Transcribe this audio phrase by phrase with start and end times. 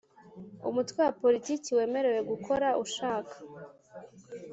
[0.69, 3.35] Umutwe wa Politiki wemerewe gukora ushaka